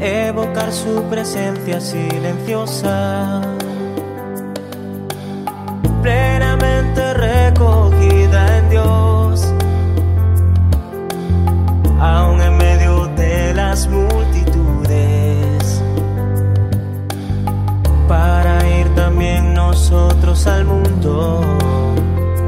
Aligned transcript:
evocar 0.00 0.72
su 0.72 1.02
presencia 1.10 1.80
silenciosa, 1.80 3.42
plenamente 6.02 7.14
recogida 7.14 8.58
en 8.58 8.70
Dios, 8.70 9.46
aún 12.00 12.40
en 12.40 12.56
medio 12.56 13.06
de 13.08 13.52
las 13.54 13.86
multitudes, 13.88 15.82
para 18.08 18.66
ir 18.80 18.94
también 18.94 19.52
nosotros 19.54 20.46
al 20.46 20.64
mundo. 20.64 21.42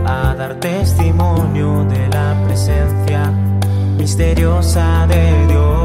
A 0.05 0.34
dar 0.34 0.57
testimonio 0.57 1.84
de 1.84 2.09
la 2.09 2.37
presencia 2.45 3.30
misteriosa 3.96 5.07
de 5.07 5.46
Dios. 5.46 5.82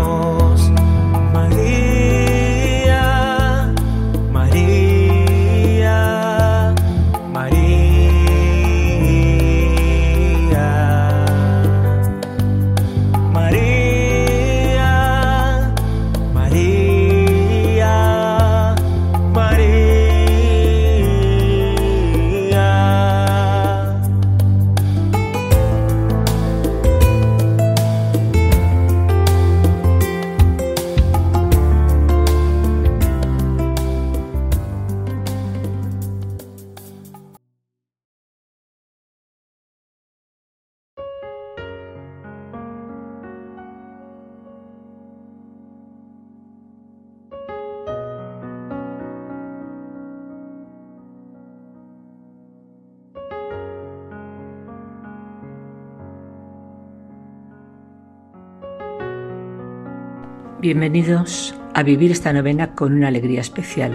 Bienvenidos 60.67 61.55
a 61.73 61.81
vivir 61.81 62.11
esta 62.11 62.33
novena 62.33 62.75
con 62.75 62.91
una 62.91 63.07
alegría 63.07 63.39
especial, 63.39 63.93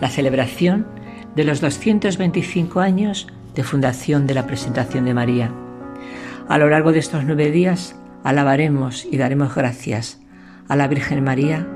la 0.00 0.08
celebración 0.08 0.86
de 1.34 1.42
los 1.42 1.60
225 1.60 2.78
años 2.78 3.26
de 3.56 3.64
fundación 3.64 4.28
de 4.28 4.34
la 4.34 4.46
presentación 4.46 5.06
de 5.06 5.12
María. 5.12 5.50
A 6.48 6.56
lo 6.58 6.68
largo 6.68 6.92
de 6.92 7.00
estos 7.00 7.24
nueve 7.24 7.50
días 7.50 7.96
alabaremos 8.22 9.04
y 9.10 9.16
daremos 9.16 9.56
gracias 9.56 10.20
a 10.68 10.76
la 10.76 10.86
Virgen 10.86 11.24
María, 11.24 11.66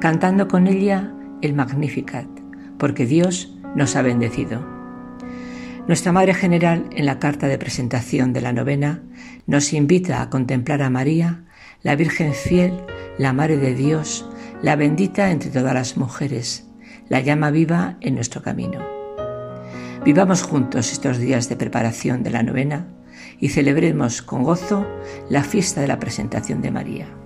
cantando 0.00 0.46
con 0.46 0.68
ella 0.68 1.12
el 1.42 1.54
Magnificat, 1.54 2.28
porque 2.78 3.06
Dios 3.06 3.58
nos 3.74 3.96
ha 3.96 4.02
bendecido. 4.02 4.64
Nuestra 5.88 6.12
Madre 6.12 6.34
General, 6.34 6.84
en 6.92 7.06
la 7.06 7.18
carta 7.18 7.48
de 7.48 7.58
presentación 7.58 8.32
de 8.32 8.40
la 8.40 8.52
novena, 8.52 9.02
nos 9.48 9.72
invita 9.72 10.22
a 10.22 10.30
contemplar 10.30 10.80
a 10.80 10.90
María, 10.90 11.42
la 11.82 11.96
Virgen 11.96 12.34
fiel, 12.34 12.72
la 13.18 13.32
Madre 13.32 13.56
de 13.56 13.74
Dios, 13.74 14.28
la 14.62 14.76
bendita 14.76 15.30
entre 15.30 15.50
todas 15.50 15.74
las 15.74 15.96
mujeres, 15.96 16.66
la 17.08 17.20
llama 17.20 17.50
viva 17.50 17.96
en 18.00 18.14
nuestro 18.14 18.42
camino. 18.42 18.80
Vivamos 20.04 20.42
juntos 20.42 20.92
estos 20.92 21.18
días 21.18 21.48
de 21.48 21.56
preparación 21.56 22.22
de 22.22 22.30
la 22.30 22.42
novena 22.42 22.86
y 23.38 23.48
celebremos 23.48 24.22
con 24.22 24.42
gozo 24.42 24.86
la 25.28 25.42
fiesta 25.42 25.80
de 25.80 25.88
la 25.88 25.98
presentación 25.98 26.62
de 26.62 26.70
María. 26.70 27.19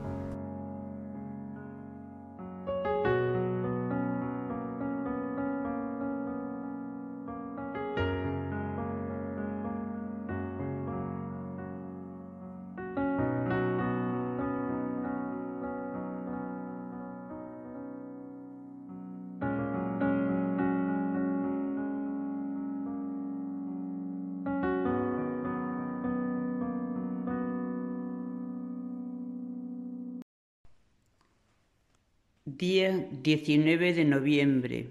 Día 32.57 33.09
19 33.11 33.95
de 33.95 34.05
noviembre. 34.05 34.87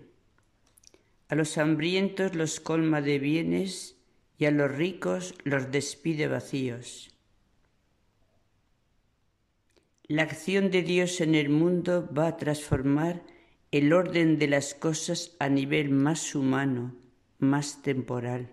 A 1.30 1.36
los 1.36 1.58
hambrientos 1.58 2.36
los 2.36 2.60
colma 2.60 3.02
de 3.02 3.20
bienes 3.20 3.96
y 4.38 4.44
a 4.44 4.52
los 4.52 4.70
ricos 4.70 5.34
los 5.46 5.72
despide 5.72 6.28
vacíos. 6.28 7.16
La 10.10 10.24
acción 10.24 10.72
de 10.72 10.82
Dios 10.82 11.22
en 11.22 11.36
el 11.36 11.48
mundo 11.48 12.10
va 12.14 12.28
a 12.28 12.36
transformar 12.36 13.24
el 13.72 13.94
orden 13.94 14.40
de 14.40 14.50
las 14.50 14.74
cosas 14.74 15.38
a 15.40 15.48
nivel 15.48 15.90
más 15.90 16.36
humano, 16.36 16.94
más 17.40 17.82
temporal. 17.82 18.50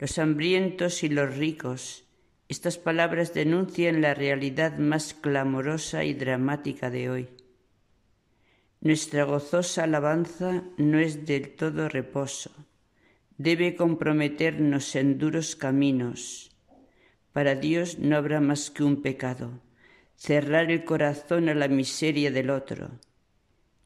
Los 0.00 0.18
hambrientos 0.18 1.04
y 1.04 1.10
los 1.10 1.36
ricos, 1.36 2.06
estas 2.48 2.76
palabras 2.76 3.34
denuncian 3.34 4.02
la 4.02 4.14
realidad 4.14 4.78
más 4.78 5.14
clamorosa 5.14 6.02
y 6.02 6.14
dramática 6.14 6.90
de 6.90 7.08
hoy. 7.08 7.28
Nuestra 8.84 9.24
gozosa 9.24 9.84
alabanza 9.84 10.62
no 10.76 10.98
es 10.98 11.24
del 11.24 11.56
todo 11.56 11.88
reposo, 11.88 12.50
debe 13.38 13.76
comprometernos 13.76 14.94
en 14.94 15.16
duros 15.16 15.56
caminos. 15.56 16.54
Para 17.32 17.54
Dios 17.54 17.98
no 17.98 18.14
habrá 18.14 18.40
más 18.42 18.70
que 18.70 18.84
un 18.84 19.00
pecado, 19.00 19.62
cerrar 20.16 20.70
el 20.70 20.84
corazón 20.84 21.48
a 21.48 21.54
la 21.54 21.66
miseria 21.66 22.30
del 22.30 22.50
otro. 22.50 22.90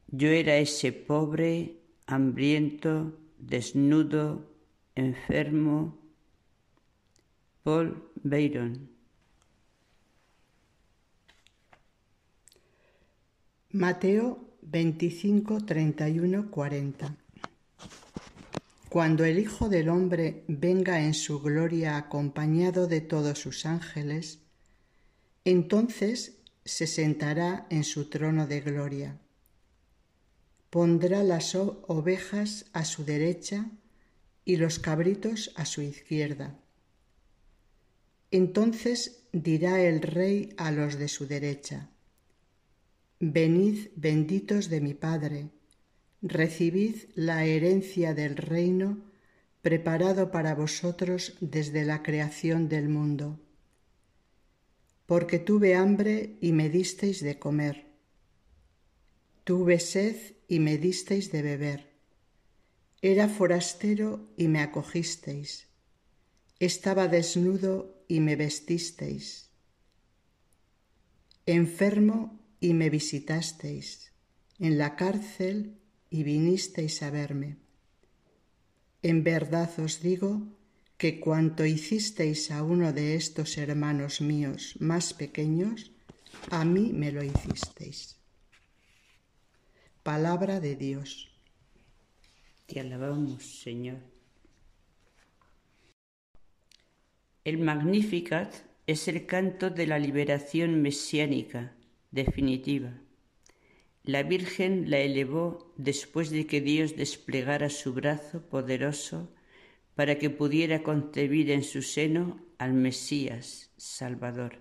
Yo 0.07 0.27
era 0.27 0.57
ese 0.57 0.91
pobre, 0.91 1.77
hambriento, 2.05 3.17
desnudo, 3.37 4.51
enfermo. 4.95 5.97
Paul 7.63 8.03
Byron. 8.21 8.89
Mateo 13.71 14.48
25, 14.71 15.65
31, 15.65 16.51
40. 16.51 17.15
Cuando 18.87 19.25
el 19.25 19.39
Hijo 19.39 19.67
del 19.67 19.89
Hombre 19.89 20.43
venga 20.47 21.01
en 21.01 21.15
su 21.15 21.41
gloria 21.41 21.97
acompañado 21.97 22.85
de 22.85 23.01
todos 23.01 23.39
sus 23.39 23.65
ángeles, 23.65 24.39
entonces 25.43 26.37
se 26.65 26.85
sentará 26.85 27.65
en 27.71 27.83
su 27.83 28.09
trono 28.09 28.45
de 28.45 28.61
gloria. 28.61 29.17
Pondrá 30.69 31.23
las 31.23 31.55
ovejas 31.55 32.67
a 32.71 32.85
su 32.85 33.03
derecha 33.03 33.71
y 34.45 34.57
los 34.57 34.77
cabritos 34.77 35.51
a 35.55 35.65
su 35.65 35.81
izquierda. 35.81 36.59
Entonces 38.29 39.23
dirá 39.31 39.81
el 39.81 40.03
rey 40.03 40.53
a 40.57 40.69
los 40.69 40.99
de 40.99 41.07
su 41.07 41.25
derecha, 41.25 41.89
Venid 43.21 43.89
benditos 43.97 44.69
de 44.69 44.79
mi 44.79 44.93
Padre, 44.93 45.49
recibid 46.21 46.95
la 47.15 47.43
herencia 47.43 48.13
del 48.13 48.37
reino 48.37 49.03
preparado 49.61 50.31
para 50.31 50.55
vosotros 50.55 51.35
desde 51.41 51.83
la 51.83 52.01
creación 52.01 52.69
del 52.69 52.87
mundo. 52.87 53.37
Porque 55.05 55.37
tuve 55.37 55.75
hambre 55.75 56.37
y 56.39 56.53
me 56.53 56.69
disteis 56.69 57.21
de 57.21 57.37
comer, 57.37 57.87
tuve 59.43 59.81
sed 59.81 60.15
y 60.47 60.59
me 60.59 60.77
disteis 60.77 61.29
de 61.29 61.41
beber, 61.41 61.89
era 63.01 63.27
forastero 63.27 64.29
y 64.37 64.47
me 64.47 64.61
acogisteis, 64.61 65.67
estaba 66.59 67.09
desnudo 67.09 68.01
y 68.07 68.21
me 68.21 68.37
vestisteis, 68.37 69.49
enfermo 71.45 72.38
y 72.59 72.73
me 72.73 72.89
visitasteis, 72.89 74.11
en 74.59 74.77
la 74.77 74.95
cárcel 74.95 75.79
y 76.09 76.23
vinisteis 76.23 77.01
a 77.03 77.09
verme. 77.09 77.57
En 79.01 79.23
verdad 79.23 79.71
os 79.79 80.01
digo 80.01 80.41
que 80.97 81.19
cuanto 81.21 81.65
hicisteis 81.65 82.51
a 82.51 82.63
uno 82.63 82.91
de 82.91 83.15
estos 83.15 83.57
hermanos 83.57 84.19
míos 84.19 84.75
más 84.79 85.13
pequeños, 85.13 85.91
a 86.49 86.65
mí 86.65 86.91
me 86.93 87.11
lo 87.11 87.23
hicisteis. 87.23 88.17
Palabra 90.03 90.59
de 90.59 90.75
Dios. 90.75 91.29
Te 92.65 92.81
alabamos, 92.81 93.61
Señor. 93.61 93.99
El 97.45 97.59
Magnificat 97.59 98.53
es 98.85 99.07
el 99.07 99.25
canto 99.25 99.69
de 99.69 99.87
la 99.87 99.97
liberación 99.97 100.81
mesiánica 100.81 101.78
definitiva. 102.11 103.01
La 104.03 104.23
Virgen 104.23 104.89
la 104.89 104.99
elevó 104.99 105.73
después 105.77 106.29
de 106.29 106.47
que 106.47 106.61
Dios 106.61 106.95
desplegara 106.95 107.69
su 107.69 107.93
brazo 107.93 108.41
poderoso 108.49 109.31
para 109.95 110.17
que 110.17 110.29
pudiera 110.29 110.81
concebir 110.83 111.51
en 111.51 111.63
su 111.63 111.81
seno 111.81 112.43
al 112.57 112.73
Mesías 112.73 113.71
Salvador. 113.77 114.59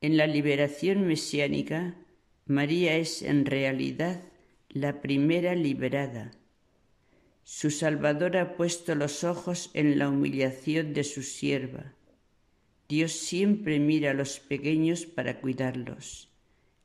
En 0.00 0.16
la 0.16 0.26
liberación 0.26 1.06
mesiánica, 1.06 1.96
María 2.44 2.96
es 2.96 3.22
en 3.22 3.46
realidad 3.46 4.22
la 4.68 5.00
primera 5.00 5.54
liberada. 5.54 6.32
Su 7.42 7.70
Salvador 7.70 8.36
ha 8.36 8.56
puesto 8.56 8.94
los 8.94 9.24
ojos 9.24 9.70
en 9.74 9.98
la 9.98 10.08
humillación 10.08 10.92
de 10.92 11.02
su 11.02 11.22
sierva. 11.22 11.95
Dios 12.88 13.12
siempre 13.12 13.80
mira 13.80 14.12
a 14.12 14.14
los 14.14 14.38
pequeños 14.38 15.06
para 15.06 15.40
cuidarlos. 15.40 16.30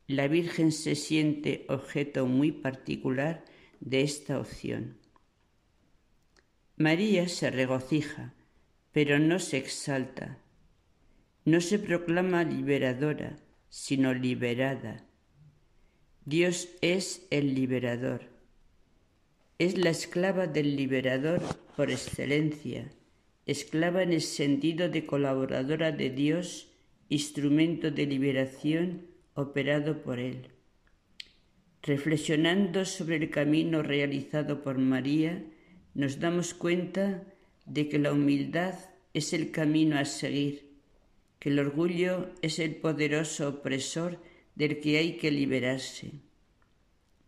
La 0.07 0.27
Virgen 0.27 0.71
se 0.71 0.95
siente 0.95 1.65
objeto 1.69 2.25
muy 2.25 2.51
particular 2.51 3.45
de 3.80 4.01
esta 4.01 4.39
opción. 4.39 4.98
María 6.75 7.30
se 7.30 7.51
regocija, 7.51 8.33
pero 8.92 9.19
no 9.19 9.38
se 9.38 9.57
exalta. 9.57 10.39
No 11.45 11.62
se 11.62 11.77
proclama 11.77 12.44
liberadora, 12.44 13.38
sino 13.69 14.13
liberada. 14.13 15.06
Dios 16.25 16.69
es 16.81 17.27
el 17.30 17.53
liberador. 17.53 18.30
Es 19.59 19.77
la 19.77 19.92
esclava 19.92 20.48
del 20.48 20.75
liberador 20.75 21.42
por 21.75 21.92
excelencia, 21.92 22.92
esclava 23.45 24.03
en 24.03 24.13
el 24.13 24.21
sentido 24.21 24.89
de 24.89 25.05
colaboradora 25.05 25.91
de 25.91 26.09
Dios, 26.09 26.71
instrumento 27.09 27.91
de 27.91 28.05
liberación 28.05 29.07
operado 29.33 30.01
por 30.03 30.19
Él. 30.19 30.49
Reflexionando 31.83 32.85
sobre 32.85 33.15
el 33.15 33.29
camino 33.29 33.81
realizado 33.81 34.61
por 34.63 34.77
María, 34.77 35.43
nos 35.93 36.19
damos 36.19 36.53
cuenta 36.53 37.23
de 37.65 37.89
que 37.89 37.99
la 37.99 38.13
humildad 38.13 38.75
es 39.13 39.33
el 39.33 39.51
camino 39.51 39.97
a 39.97 40.05
seguir, 40.05 40.69
que 41.39 41.49
el 41.49 41.59
orgullo 41.59 42.29
es 42.41 42.59
el 42.59 42.75
poderoso 42.75 43.49
opresor 43.49 44.19
del 44.55 44.79
que 44.79 44.97
hay 44.97 45.17
que 45.17 45.31
liberarse. 45.31 46.11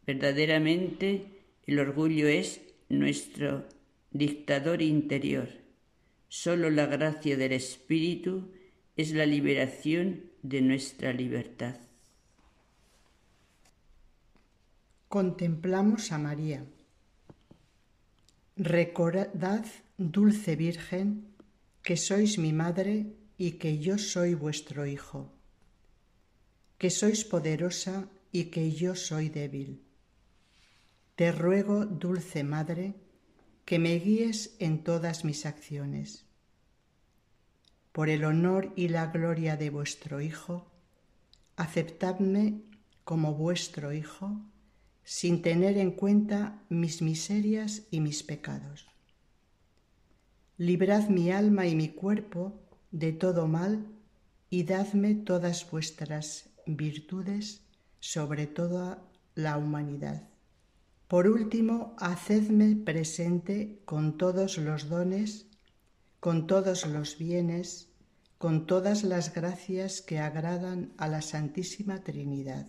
Verdaderamente 0.05 1.25
el 1.65 1.79
orgullo 1.79 2.27
es 2.27 2.61
nuestro 2.89 3.65
dictador 4.11 4.81
interior. 4.81 5.62
Solo 6.35 6.71
la 6.71 6.87
gracia 6.87 7.37
del 7.37 7.51
Espíritu 7.51 8.49
es 8.97 9.11
la 9.11 9.27
liberación 9.27 10.31
de 10.41 10.63
nuestra 10.63 11.13
libertad. 11.13 11.75
Contemplamos 15.09 16.11
a 16.11 16.17
María. 16.17 16.65
Recordad, 18.57 19.63
dulce 19.99 20.55
Virgen, 20.55 21.35
que 21.83 21.97
sois 21.97 22.39
mi 22.39 22.51
madre 22.51 23.13
y 23.37 23.51
que 23.59 23.77
yo 23.77 23.99
soy 23.99 24.33
vuestro 24.33 24.87
hijo, 24.87 25.31
que 26.79 26.89
sois 26.89 27.25
poderosa 27.25 28.09
y 28.31 28.45
que 28.45 28.71
yo 28.71 28.95
soy 28.95 29.29
débil. 29.29 29.83
Te 31.15 31.31
ruego, 31.31 31.85
dulce 31.85 32.43
Madre, 32.43 32.95
que 33.65 33.79
me 33.79 33.97
guíes 33.99 34.55
en 34.59 34.83
todas 34.83 35.23
mis 35.23 35.45
acciones. 35.45 36.25
Por 37.91 38.09
el 38.09 38.25
honor 38.25 38.73
y 38.75 38.87
la 38.89 39.07
gloria 39.07 39.55
de 39.55 39.69
vuestro 39.69 40.19
Hijo, 40.19 40.71
aceptadme 41.55 42.61
como 43.03 43.35
vuestro 43.35 43.93
Hijo 43.93 44.41
sin 45.03 45.41
tener 45.41 45.77
en 45.77 45.91
cuenta 45.91 46.61
mis 46.69 47.01
miserias 47.01 47.83
y 47.91 47.99
mis 47.99 48.23
pecados. 48.23 48.87
Librad 50.57 51.09
mi 51.09 51.31
alma 51.31 51.65
y 51.67 51.75
mi 51.75 51.89
cuerpo 51.89 52.53
de 52.91 53.11
todo 53.11 53.47
mal 53.47 53.87
y 54.49 54.63
dadme 54.63 55.15
todas 55.15 55.69
vuestras 55.69 56.49
virtudes 56.65 57.61
sobre 57.99 58.47
toda 58.47 59.03
la 59.35 59.57
humanidad. 59.57 60.32
Por 61.13 61.27
último, 61.27 61.95
hacedme 61.99 62.75
presente 62.75 63.83
con 63.85 64.17
todos 64.17 64.57
los 64.57 64.89
dones, 64.89 65.45
con 66.19 66.47
todos 66.47 66.87
los 66.87 67.19
bienes, 67.19 67.91
con 68.39 68.65
todas 68.65 69.03
las 69.03 69.31
gracias 69.31 70.01
que 70.01 70.17
agradan 70.17 70.91
a 70.97 71.07
la 71.07 71.21
Santísima 71.21 72.03
Trinidad 72.03 72.65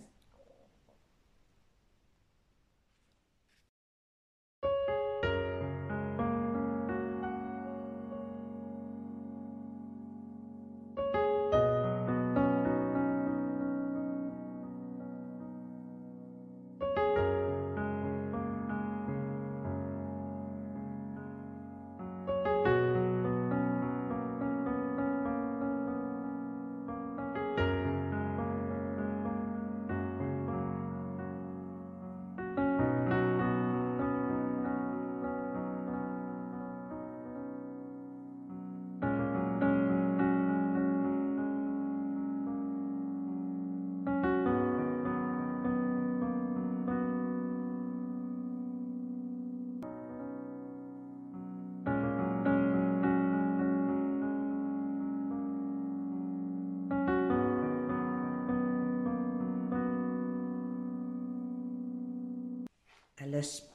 las 63.35 63.69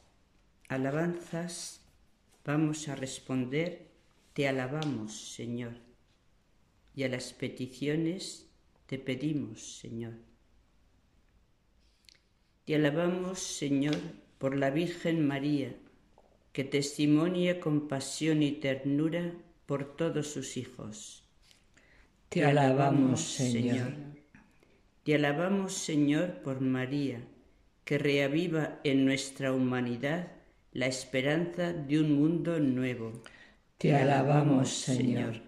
alabanzas 0.69 1.83
vamos 2.47 2.89
a 2.89 2.97
responder, 2.97 3.89
te 4.33 4.49
alabamos, 4.49 5.35
Señor, 5.35 5.75
y 6.97 7.03
a 7.03 7.09
las 7.09 7.35
peticiones 7.35 8.47
te 8.87 8.99
pedimos, 8.99 9.79
Señor. 9.81 10.15
Te 12.65 12.75
alabamos, 12.75 13.39
Señor, 13.39 13.99
por 14.39 14.57
la 14.57 14.71
Virgen 14.71 15.27
María, 15.27 15.77
que 16.55 16.65
testimonia 16.65 17.61
compasión 17.61 18.43
y 18.43 18.53
ternura 18.53 19.35
por 19.67 19.95
todos 19.95 20.29
sus 20.29 20.57
hijos. 20.57 21.23
Te, 22.31 22.47
alabamos, 22.47 23.21
Señor. 23.21 23.93
Te 25.05 25.17
alabamos, 25.17 25.75
Señor, 25.75 26.41
por 26.43 26.63
María, 26.63 27.21
que 27.91 27.99
reaviva 27.99 28.79
en 28.85 29.05
nuestra 29.05 29.53
humanidad 29.53 30.29
la 30.73 30.87
esperanza 30.87 31.73
de 31.73 31.99
un 31.99 32.13
mundo 32.13 32.61
nuevo. 32.61 33.21
Te 33.79 33.93
alabamos, 33.93 34.69
Señor. 34.69 35.43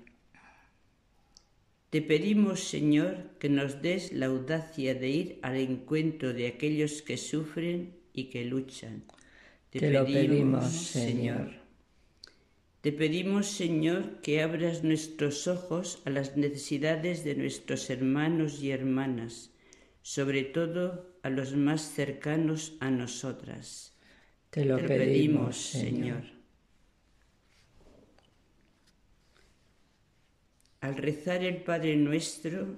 Te 1.91 2.03
pedimos, 2.03 2.59
Señor, 2.65 3.31
que 3.39 3.49
nos 3.49 3.81
des 3.81 4.11
la 4.11 4.27
audacia 4.27 4.93
de 4.97 5.09
ir 5.09 5.39
al 5.43 5.57
encuentro 5.57 6.33
de 6.33 6.49
aquellos 6.49 7.03
que 7.03 7.17
sufren 7.17 7.95
y 8.13 8.25
que 8.25 8.45
luchan. 8.45 9.05
Te, 9.71 9.79
Te 9.79 9.93
lo 9.93 10.05
pedimos, 10.05 10.67
Señor. 10.73 11.49
Te 12.81 12.91
pedimos, 12.91 13.47
Señor, 13.47 14.21
que 14.21 14.43
abras 14.43 14.83
nuestros 14.83 15.47
ojos 15.47 16.03
a 16.07 16.11
las 16.11 16.37
necesidades 16.37 17.23
de 17.23 17.37
nuestros 17.37 17.89
hermanos 17.89 18.61
y 18.61 18.73
hermanas, 18.73 19.53
sobre 20.03 20.43
todo 20.43 21.17
a 21.23 21.31
los 21.31 21.55
más 21.55 21.83
cercanos 21.83 22.75
a 22.81 22.91
nosotras. 22.91 23.97
Te 24.51 24.65
lo 24.65 24.77
pedimos, 24.77 25.57
Señor. 25.57 26.25
Al 30.81 30.97
rezar 30.97 31.45
el 31.45 31.63
Padre 31.63 31.97
Nuestro, 31.97 32.77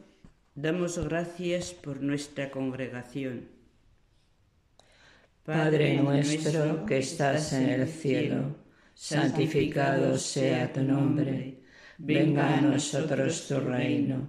damos 0.54 0.98
gracias 0.98 1.72
por 1.72 2.02
nuestra 2.02 2.50
congregación. 2.50 3.48
Padre 5.42 5.96
nuestro 6.00 6.86
que 6.86 6.98
estás 6.98 7.52
en 7.54 7.68
el 7.68 7.88
cielo, 7.88 8.56
santificado 8.94 10.16
sea 10.16 10.72
tu 10.72 10.82
nombre, 10.82 11.60
venga 11.98 12.58
a 12.58 12.60
nosotros 12.60 13.46
tu 13.48 13.60
reino, 13.60 14.28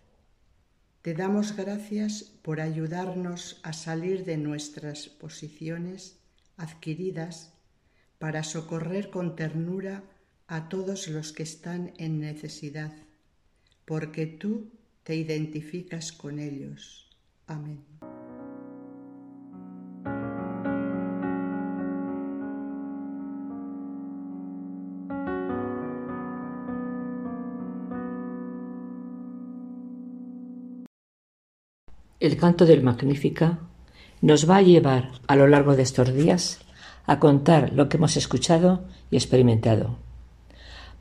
te 1.01 1.15
damos 1.15 1.55
gracias 1.55 2.23
por 2.43 2.61
ayudarnos 2.61 3.59
a 3.63 3.73
salir 3.73 4.23
de 4.23 4.37
nuestras 4.37 5.09
posiciones 5.09 6.19
adquiridas 6.57 7.53
para 8.19 8.43
socorrer 8.43 9.09
con 9.09 9.35
ternura 9.35 10.03
a 10.47 10.69
todos 10.69 11.07
los 11.07 11.33
que 11.33 11.43
están 11.43 11.93
en 11.97 12.19
necesidad, 12.19 12.93
porque 13.85 14.27
tú 14.27 14.69
te 15.03 15.15
identificas 15.15 16.11
con 16.11 16.37
ellos. 16.37 17.09
Amén. 17.47 17.83
El 32.21 32.37
canto 32.37 32.67
del 32.67 32.83
Magnífica 32.83 33.57
nos 34.21 34.47
va 34.47 34.57
a 34.57 34.61
llevar 34.61 35.09
a 35.25 35.35
lo 35.35 35.47
largo 35.47 35.75
de 35.75 35.81
estos 35.81 36.13
días 36.13 36.59
a 37.07 37.17
contar 37.17 37.73
lo 37.73 37.89
que 37.89 37.97
hemos 37.97 38.15
escuchado 38.15 38.85
y 39.09 39.15
experimentado. 39.15 39.97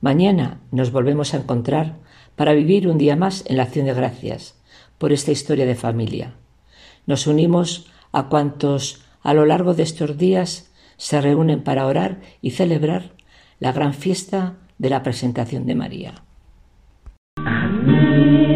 Mañana 0.00 0.62
nos 0.70 0.92
volvemos 0.92 1.34
a 1.34 1.36
encontrar 1.36 1.98
para 2.36 2.54
vivir 2.54 2.88
un 2.88 2.96
día 2.96 3.16
más 3.16 3.44
en 3.48 3.58
la 3.58 3.64
acción 3.64 3.84
de 3.84 3.92
gracias 3.92 4.54
por 4.96 5.12
esta 5.12 5.30
historia 5.30 5.66
de 5.66 5.74
familia. 5.74 6.36
Nos 7.04 7.26
unimos 7.26 7.90
a 8.12 8.30
cuantos 8.30 9.02
a 9.22 9.34
lo 9.34 9.44
largo 9.44 9.74
de 9.74 9.82
estos 9.82 10.16
días 10.16 10.72
se 10.96 11.20
reúnen 11.20 11.62
para 11.62 11.84
orar 11.84 12.22
y 12.40 12.52
celebrar 12.52 13.12
la 13.58 13.72
gran 13.72 13.92
fiesta 13.92 14.54
de 14.78 14.88
la 14.88 15.02
presentación 15.02 15.66
de 15.66 15.74
María. 15.74 16.14
cielo 17.36 18.50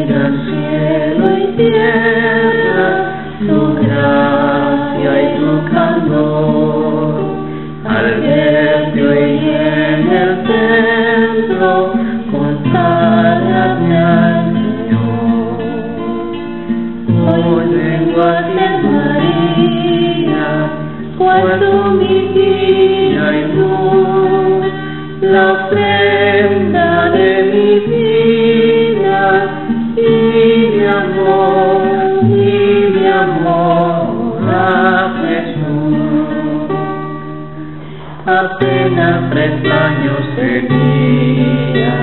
Apenas 38.26 39.30
tres 39.30 39.52
años 39.70 40.20
tenía 40.34 41.94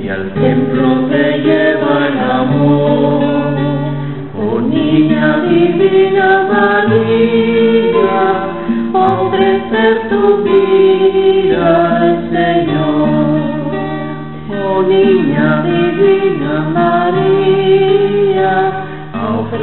y 0.00 0.08
al 0.08 0.32
templo 0.34 1.08
te 1.10 1.38
lleva 1.38 2.06
el 2.06 2.18
amor. 2.30 3.54
Oh 4.38 4.60
niña 4.60 5.40
divina 5.40 6.46
María, 6.48 8.22
ofrecer 8.92 10.08
tu 10.08 10.44
vida 10.44 11.96
al 11.96 12.30
Señor. 12.30 13.40
Oh 14.62 14.82
niña 14.82 15.62
divina 15.64 16.52
María, 16.72 17.63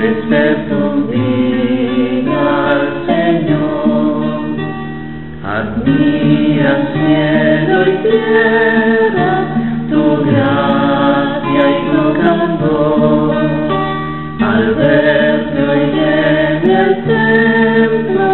ofrecer 0.01 0.67
tu 0.67 1.07
vida 1.11 2.69
al 2.71 2.83
Señor. 3.05 4.41
Admira 5.43 6.73
cielo 6.93 7.77
y 7.83 7.93
tierra 8.07 9.31
tu 9.89 10.03
gracia 10.25 11.63
y 11.69 11.77
tu 11.91 12.03
candor. 12.19 13.35
Al 14.41 14.63
verte 14.75 15.59
hoy 15.69 15.85
en 15.93 16.69
el 16.69 16.91
templo, 17.05 18.27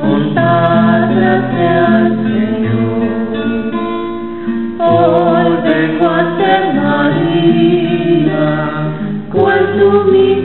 conságrate 0.00 1.62
al 1.68 2.06
Señor. 2.24 3.02
Hoy 4.78 5.50
vengo 5.62 6.06
a 6.08 6.20
ser 6.38 6.62
María, 6.74 8.46
cuando 9.30 10.04
mi 10.04 10.42